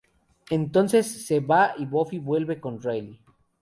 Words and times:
Entonces 0.49 1.27
se 1.27 1.41
va 1.41 1.75
y 1.77 1.85
Buffy 1.85 2.17
vuelve 2.17 2.59
con 2.59 2.81
Riley. 2.81 3.19